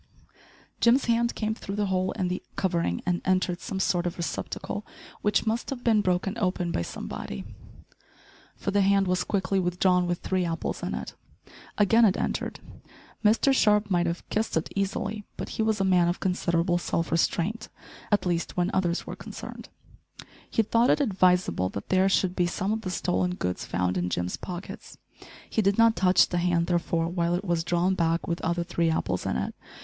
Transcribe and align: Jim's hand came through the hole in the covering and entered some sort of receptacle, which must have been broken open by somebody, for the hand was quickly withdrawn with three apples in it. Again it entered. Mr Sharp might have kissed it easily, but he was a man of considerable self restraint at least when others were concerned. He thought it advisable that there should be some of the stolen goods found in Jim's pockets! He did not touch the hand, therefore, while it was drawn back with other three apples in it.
Jim's 0.79 1.05
hand 1.05 1.35
came 1.35 1.53
through 1.53 1.75
the 1.75 1.85
hole 1.85 2.11
in 2.13 2.27
the 2.27 2.41
covering 2.55 3.03
and 3.05 3.21
entered 3.23 3.61
some 3.61 3.79
sort 3.79 4.07
of 4.07 4.17
receptacle, 4.17 4.83
which 5.21 5.45
must 5.45 5.69
have 5.69 5.83
been 5.83 6.01
broken 6.01 6.35
open 6.39 6.71
by 6.71 6.81
somebody, 6.81 7.45
for 8.55 8.71
the 8.71 8.81
hand 8.81 9.05
was 9.05 9.23
quickly 9.23 9.59
withdrawn 9.59 10.07
with 10.07 10.17
three 10.17 10.43
apples 10.43 10.81
in 10.81 10.95
it. 10.95 11.13
Again 11.77 12.03
it 12.03 12.17
entered. 12.17 12.59
Mr 13.23 13.53
Sharp 13.53 13.91
might 13.91 14.07
have 14.07 14.27
kissed 14.29 14.57
it 14.57 14.73
easily, 14.75 15.23
but 15.37 15.49
he 15.49 15.61
was 15.61 15.79
a 15.79 15.83
man 15.85 16.07
of 16.07 16.19
considerable 16.19 16.79
self 16.79 17.11
restraint 17.11 17.69
at 18.11 18.25
least 18.25 18.57
when 18.57 18.71
others 18.73 19.05
were 19.05 19.15
concerned. 19.15 19.69
He 20.49 20.63
thought 20.63 20.89
it 20.89 20.99
advisable 20.99 21.69
that 21.69 21.89
there 21.89 22.09
should 22.09 22.35
be 22.35 22.47
some 22.47 22.71
of 22.73 22.81
the 22.81 22.89
stolen 22.89 23.35
goods 23.35 23.65
found 23.65 23.97
in 23.99 24.09
Jim's 24.09 24.35
pockets! 24.35 24.97
He 25.47 25.61
did 25.61 25.77
not 25.77 25.95
touch 25.95 26.29
the 26.29 26.39
hand, 26.39 26.65
therefore, 26.65 27.07
while 27.07 27.35
it 27.35 27.45
was 27.45 27.63
drawn 27.63 27.93
back 27.93 28.27
with 28.27 28.41
other 28.41 28.63
three 28.63 28.89
apples 28.89 29.27
in 29.27 29.37
it. 29.37 29.53